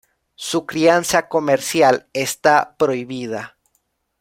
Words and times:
Su 0.33 0.65
crianza 0.65 1.27
comercial 1.27 2.07
está 2.11 2.75
prohibida. 2.79 3.57